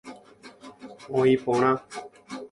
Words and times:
Oĩ 1.19 1.35
porã. 1.43 1.71